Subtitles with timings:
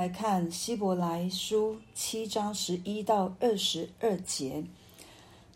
[0.00, 4.64] 来看希伯来书七章十一到二十二节。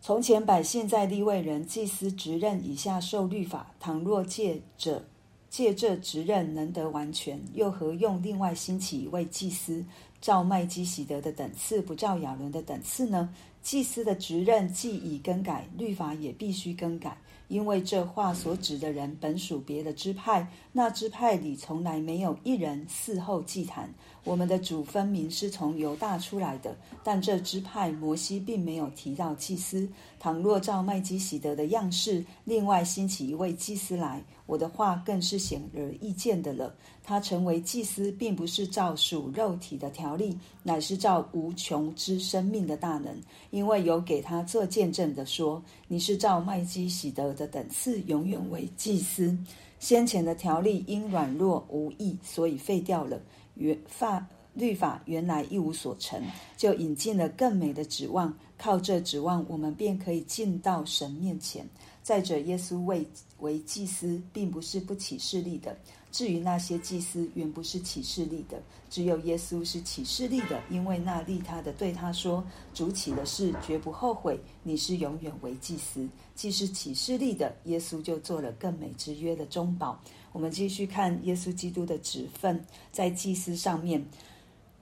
[0.00, 5.04] 从前百姓在立位人祭司职任以下受律法，倘若借着
[5.48, 9.84] 借这职任能得完全，又何用另外兴起一位祭司，
[10.22, 13.28] 照麦基洗德的等次，不照亚伦的等次呢？
[13.60, 17.16] 祭司的职任既已更改，律法也必须更改。
[17.48, 23.92] 因为这话所指的人本属别的支派，那支派里从来没有一人伺候祭坛。
[24.24, 29.86] 我们的主分明是从犹大出来的，但这支派摩西并没有提到祭司。
[30.18, 36.74] 倘若照麦基洗德的样式，另外兴起一位祭司来，我的话更是显而易见的了。
[37.04, 43.18] 他成为祭司，并不是照属肉体的条条例，乃是照无穷之生命的大能。
[43.50, 49.36] 因为有给他做见证的说：“你是照麦基洗德的等次，永远为祭司。”
[49.80, 53.18] 先前的条例因软弱无益，所以废掉了。
[53.54, 56.22] 原法律法原来一无所成，
[56.56, 58.32] 就引进了更美的指望。
[58.58, 61.66] 靠这指望，我们便可以进到神面前。
[62.02, 63.06] 再者，耶稣为
[63.38, 65.76] 为祭司，并不是不起势力的。
[66.12, 70.62] 至于那些祭司，原不是启示力的，只有耶稣是启示力的。
[70.70, 74.38] 因为那利他的对他说：“主起了誓，绝不后悔。
[74.62, 79.98] 你是永远为祭司。”既是启示力的，耶稣就做了更美之约的中保。
[80.32, 84.06] 我们继续看耶稣基督的职分在祭司上面。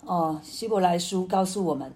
[0.05, 1.95] 哦，希伯来书告诉我们。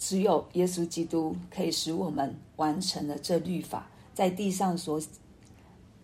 [0.00, 5.00] 只有耶稣基督可以使我们完成了这律法，在地上所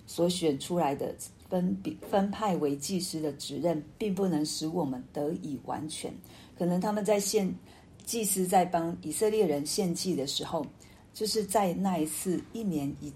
[0.07, 1.15] 所选出来的
[1.49, 6.13] 分比分派为祭司的职任，并不能使我们得以完全。
[6.59, 7.53] 可能他们在献
[8.05, 10.65] 祭司在帮以色列人献祭的时候，
[11.13, 13.13] 就是在那一次一年一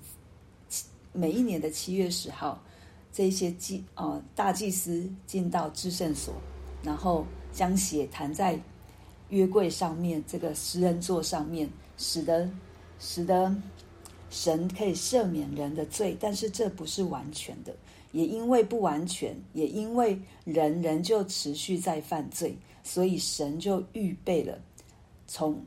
[1.12, 2.62] 每一年的七月十号，
[3.12, 6.34] 这些祭呃大祭司进到至圣所，
[6.82, 8.60] 然后将血弹在。
[9.30, 12.50] 约柜上面，这个施恩座上面，使得
[12.98, 13.54] 使得
[14.30, 17.74] 神可以赦免人的罪，但是这不是完全的，
[18.12, 24.56] 也因为不完全，也因为人仍旧持续在犯罪，所以神就预备了
[25.26, 25.60] 从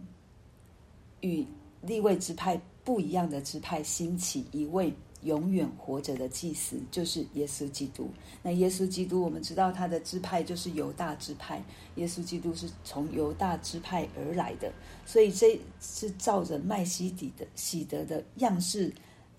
[1.20, 1.46] 与
[1.82, 4.94] 立位支派不一样的支派兴起一位。
[5.24, 8.10] 永远活着的祭司就是耶稣基督。
[8.42, 11.64] 那耶稣基督，我们知道他的支派就是犹大支派。
[11.96, 14.72] 耶稣基督是从犹大支派而来的，
[15.06, 17.14] 所以这是照着麦基
[17.56, 18.94] 洗德的样式。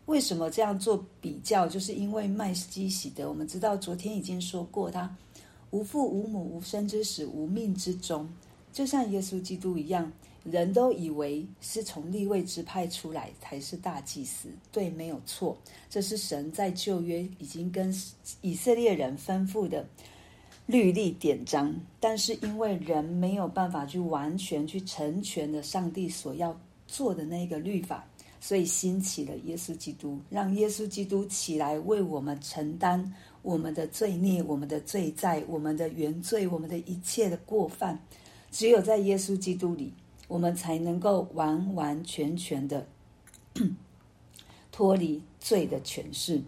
[0.07, 1.67] 为什么这样做比较？
[1.67, 5.17] 就是因为麦基喜德，我们知道昨天已经说过，他
[5.71, 8.29] 无父无母，无生之始，无命之中，
[8.73, 10.13] 就像耶稣基督一样。
[10.45, 15.57] 人都以为是从立位支派出来才是大祭司，对，没有错。
[15.89, 17.91] 这是神在旧约已经跟
[18.43, 19.87] 以色列人吩咐的
[20.67, 26.55] 律例典章，但是因为人没有办法去完全去成全的上帝所要
[26.87, 28.07] 做的那个律法，
[28.39, 37.99] 所以兴起了耶稣基督，让耶稣基督起来为我们承担我们的罪孽、我们的罪债、我们的原罪、我们的一切的过犯。
[38.51, 39.91] 只有在耶稣基督里。
[40.29, 42.87] 我们才能够完完全全的
[44.73, 46.41] 脱离罪的权势。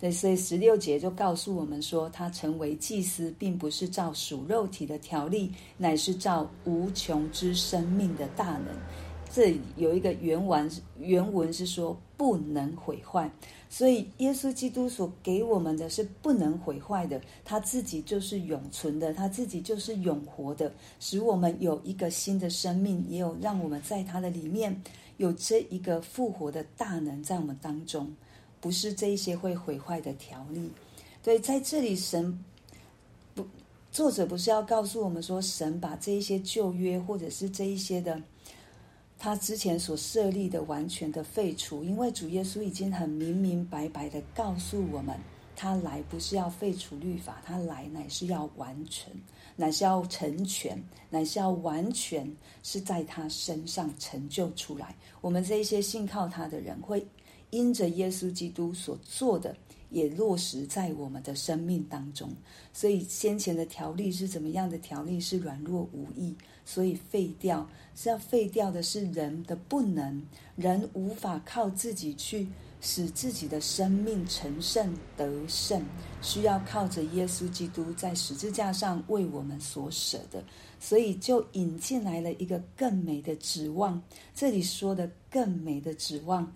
[0.00, 8.68] 对，所以十六节就告诉我们说，他成为祭司，并不是照属肉体的条例，乃是照无穷之生命的大能。
[9.34, 13.28] 这有一个原文，原文是说不能毁坏。
[13.68, 24.80] 所以，耶稣基督所给我们的是不能毁坏的，他自己就是永存的，他自己就是永活的，使我们有一个新的生命，也有让我们在他的里面
[25.16, 28.14] 有这一个复活的大能在我们当中，
[28.60, 30.70] 不是这一些会毁坏的条例。
[31.24, 32.38] 对，在这里，神
[33.34, 33.44] 不，
[33.90, 38.22] 作者不是要告诉我们说，神把这一些旧约或者是这一些的。
[39.24, 45.18] 他之前所设立的完全的废除，因为主耶稣已经很明明白白的告诉我们，
[45.56, 49.10] 他来不是要废除律法，他来乃是要完成，
[49.56, 50.78] 乃是要成全，
[51.08, 52.30] 乃是要完全
[52.62, 54.94] 是在他身上成就出来。
[55.22, 57.02] 我们这一些信靠他的人，会
[57.48, 59.56] 因着耶稣基督所做的。
[59.94, 62.28] 也落实在我们的生命当中，
[62.72, 65.20] 所以先前的条例是怎么样的条例？
[65.20, 67.64] 是软弱无益，所以废掉，
[67.94, 70.20] 是要废掉的是人的不能，
[70.56, 72.48] 人无法靠自己去
[72.80, 75.80] 使自己的生命成圣得胜，
[76.20, 80.42] 需要靠着耶稣基督在十字架上为我们所舍的，
[80.80, 84.02] 所以就引进来了一个更美的指望。
[84.34, 86.52] 这里说的更美的指望。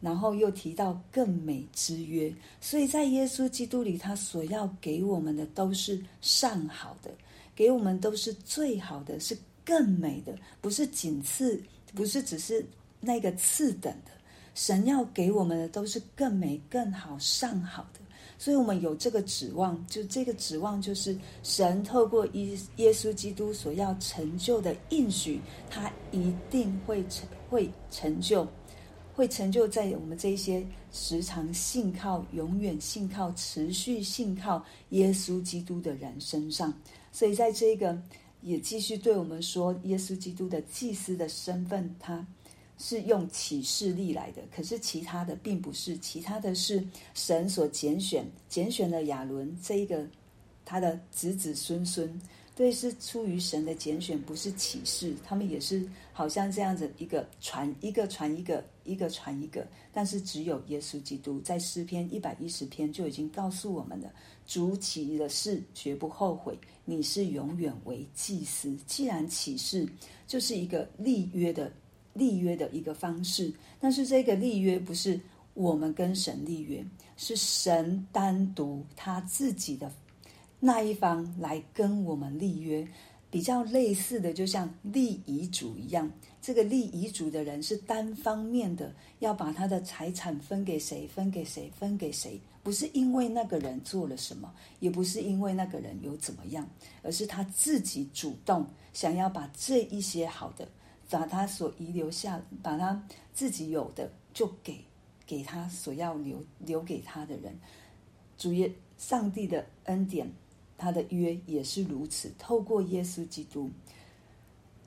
[0.00, 7.10] 然后又提到更美之约，所以在耶稣基督里，他所要给我们的都是上好的，
[7.56, 11.60] 给我们都是最好的，是更美的，不是仅次，
[11.94, 12.64] 不是只是
[13.00, 14.12] 那个次等的。
[14.54, 18.00] 神要给我们的都是更美、更好、上好的，
[18.38, 25.40] 所以我们有这个指望，就这个指望就是神透过耶耶稣基督所要成就的应许，
[25.70, 28.46] 他一定会成会成就。
[29.18, 36.72] 会成就在我们这些时常信靠、永远信靠、持续信靠耶稣基督的人身上。
[37.10, 38.00] 所以，在这个
[38.42, 42.24] 也继续对我们说，耶稣基督的祭司的身份，他
[42.78, 44.42] 是用启示力来的。
[44.54, 50.06] 可是，其他的并不是，其他的是神所拣选、拣选的亚伦这一个
[50.64, 52.08] 他的子子孙孙。
[52.58, 55.14] 对，是出于神的拣选，不是启示。
[55.24, 59.64] 他们也是好像这样子一个传一个传一个，一个传一个。
[59.92, 64.12] 但是只有耶稣基督在诗篇一百一十篇就已经告诉我们了：
[64.44, 68.76] 主起的事绝不后悔，你是永远为祭司。
[68.88, 69.88] 既然启示
[70.26, 71.72] 就是一个立约的
[72.12, 75.20] 立约的一个方式，但是这个立约不是
[75.54, 76.84] 我们跟神立约，
[77.16, 79.88] 是神单独他自己的。
[80.60, 82.86] 那一方来跟我们立约，
[83.30, 86.10] 比较类似的，就像立遗嘱一样。
[86.40, 96.68] 这个立遗嘱的人是单方面的，要把他的财产分给谁，分给谁，分给谁，不是因为那个人做了什么，也不是因为那个人有怎么样，
[97.02, 100.66] 而是他自己主动想要把这一些好的，
[101.10, 103.00] 把他所遗留下，把他
[103.32, 104.84] 自己有的，就给
[105.26, 107.56] 给他所要留留给他的人。
[108.36, 110.28] 主耶上帝的恩典。
[110.78, 113.68] 他的约也是如此，透过耶稣基督，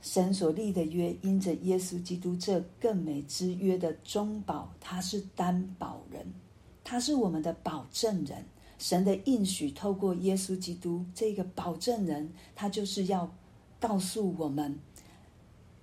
[0.01, 6.25] 神所立的约，因着耶稣基督这更美之约的中保，他是担保人，
[6.83, 8.43] 他是我们的保证人。
[8.79, 13.31] 神的应许透过耶稣基督这个保证人，他就是要
[13.79, 14.75] 告诉我们，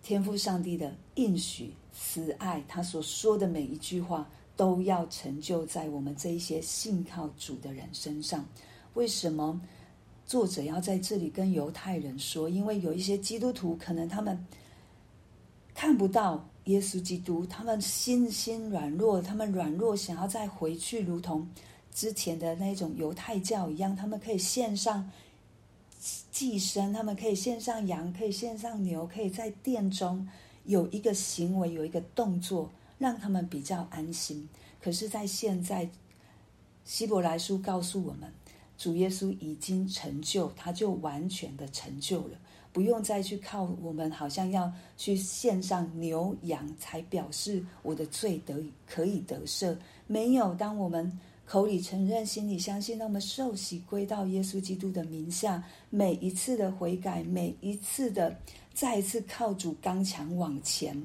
[0.02, 8.44] 天赋上帝的应许、慈爱，他所说的每一句话，都要成就在我们这一些信靠主的人身上。
[8.94, 9.60] 为什么？
[10.28, 14.46] 作者要在这里跟犹太人说，因为有一些基督徒可能他们
[15.74, 21.48] 看不到耶稣基督，他们心心软弱，他们软弱，想要再回去，如同
[21.94, 25.10] 之前的那种犹太教一样，他们可以献上
[26.30, 30.28] 祭牲，他们可以献上羊，可以献上牛，可以在殿中
[30.64, 34.46] 有一个行为，有一个动作，让他们比较安心。
[34.82, 35.88] 可是，在现在，
[36.84, 38.30] 希伯来书告诉我们。
[38.78, 42.38] 主耶稣已经成就，他就完全的成就了，
[42.72, 49.76] 不用再去靠我们，好像要去献上牛羊才表示我的罪得以可以得赦。
[50.06, 51.12] 没有，当我们
[51.44, 55.60] 口里承认，心里相信，那么受洗归到耶稣基督的名下，
[55.90, 58.38] 每一次的悔改，每一次的
[58.72, 60.96] 再一次靠主刚强往前，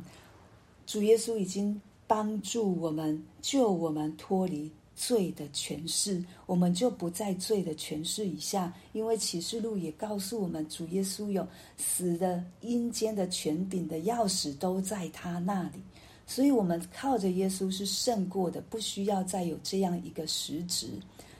[0.85, 4.69] 主耶稣已经帮助我们，救我们脱离。
[4.95, 11.47] 罪的权势，我们就不在罪的权势以下，因为启示录也告诉我们，主耶稣有
[11.77, 15.81] 死的阴间的权柄的钥匙都在他那里，
[16.27, 20.87] 所以我们靠着耶稣是胜过的，不需要再有这样一个实质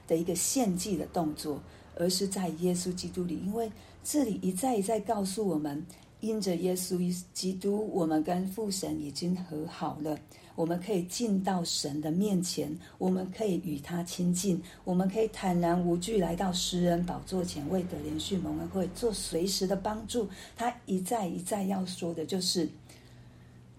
[0.08, 1.62] 的一个献祭的动作，
[1.96, 3.72] 而是在耶稣基督里，因为
[4.04, 5.86] 这里一再一再告诉我们，
[6.22, 6.98] 因着耶稣
[7.34, 10.18] 基督，我们跟父神已经和好了。
[10.56, 20.28] 我们可以进到神的面前，我们可以与他亲近，我们可以坦然无惧来到施恩宝座前，为得连续蒙恩惠做随时的帮助。
[20.56, 22.70] 他一再一再要说的就是，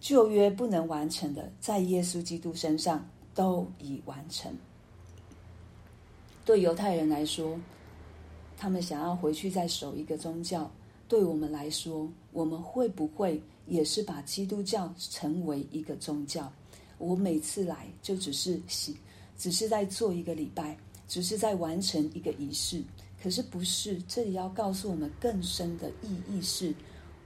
[0.01, 4.53] 旧约不能完成的，在耶稣基督身上都已完成。
[6.45, 7.59] 对犹太人来说，
[8.57, 10.69] 他们想要回去再守一个宗教；
[11.09, 16.53] 对我们来说，我们会不会也是把基督教成为一个宗教？
[17.05, 18.97] 我每次来就只是洗，
[19.37, 20.75] 只是在做一个礼拜，
[21.07, 22.83] 只是在完成一个仪式。
[23.23, 26.75] 可是不是，这里要告诉我们更深的意义是，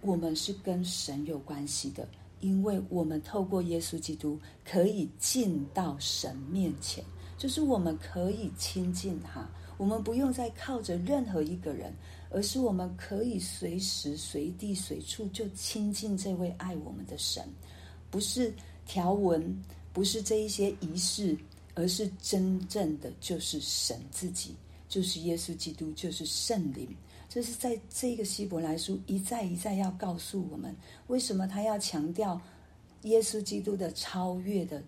[0.00, 2.08] 我们是跟神有关系的，
[2.40, 7.04] 因为我们透过耶稣基督可以进到神面前，
[7.36, 11.94] 就是我们可以亲近他，我们不用再靠着任何一个人，
[12.30, 17.44] 而是我们可以随时随地随处就亲近这位爱我们的神，
[18.10, 18.52] 不是。
[18.88, 19.56] 条文
[19.92, 21.38] 不是这一些仪式，
[21.74, 24.56] 而是真正的就是神自己，
[24.88, 26.88] 就是耶稣基督，就是圣灵。
[27.28, 30.74] 这是在这个希伯来书一再一再要告诉我们，
[31.08, 32.40] 为什么他要强调
[33.02, 34.82] 耶稣基督的超越的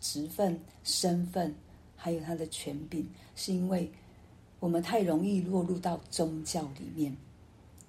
[0.00, 1.54] 职分、身份，
[1.94, 3.06] 还有他的权柄，
[3.36, 3.92] 是因为
[4.58, 7.14] 我们太容易落入到宗教里面，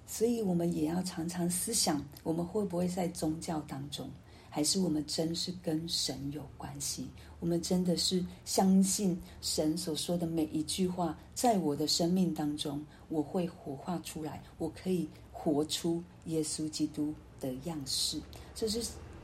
[0.06, 4.10] 所以我们也要常常思想，我们会不会在宗教当中，
[4.54, 7.08] 还是我们真是跟神有关系？
[7.40, 18.20] 我们真的是相信神所说的每一句话，在我的生命当中，我会活化出来，我可以活出耶稣基督的样式。
[18.54, 18.80] 这是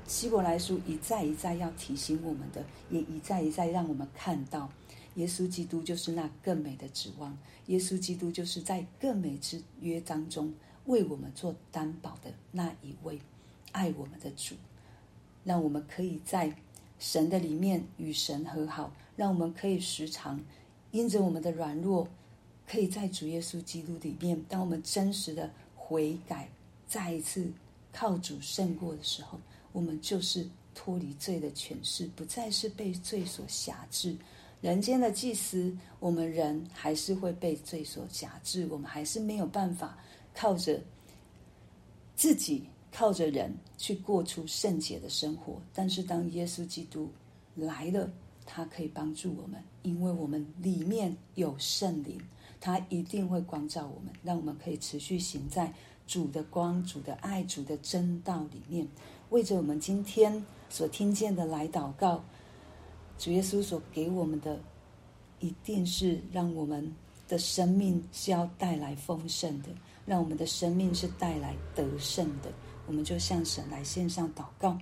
[0.09, 4.69] 希伯来书一再一再要提醒我们的，也一再一再让我们看到，
[5.15, 7.39] 耶稣基督就是那更美的指望。
[7.67, 10.53] 耶稣基督就是在更美之约当中
[10.87, 13.17] 为我们做担保的那一位
[13.71, 14.57] 爱我们的主，
[15.45, 16.55] 让我们可以在。
[17.03, 20.39] 神的里面与神和好，让我们可以时常
[20.91, 22.07] 因着我们的软弱，
[22.69, 26.47] 可以在主耶稣基督里面，当我们真实的悔改，
[26.87, 27.51] 再一次
[27.91, 29.41] 靠主胜过的时候，
[29.73, 34.15] 我们就是脱离罪的权势，不再是被罪所辖制。
[34.61, 39.97] 人间的祭司，我们人还是会被罪所辖制，我们还是没有办法
[40.35, 40.79] 靠着
[42.15, 42.65] 自己。
[42.93, 47.09] 靠着人去过出圣洁的生活，但是当耶稣基督
[47.55, 48.11] 来了，
[48.45, 52.21] 他可以帮助我们，因为我们里面有圣灵，
[52.61, 55.73] 他一定会光照我们，让我们可以持续行在
[56.07, 58.87] 主的光、主的爱、主的真道里面。
[59.31, 62.25] 为着我们今天所听见的来祷告，
[63.17, 64.59] 主耶稣所给我们的，
[65.39, 66.93] 一定是让我们
[67.29, 69.69] 的生命是要带来丰盛的，
[70.05, 72.51] 让我们的生命是带来得胜的。
[72.91, 74.77] 我们就向神来献上祷告。